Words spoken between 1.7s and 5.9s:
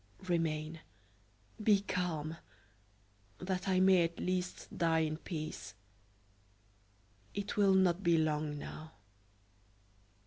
calm, that I may at least die in peace.